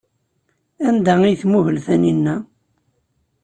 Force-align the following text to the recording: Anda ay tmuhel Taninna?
Anda 0.87 1.13
ay 1.21 1.35
tmuhel 1.41 1.77
Taninna? 1.85 2.35